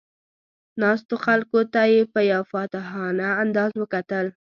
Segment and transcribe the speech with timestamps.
[0.81, 4.25] ناستو خلکو ته یې په یو فاتحانه انداز وکتل.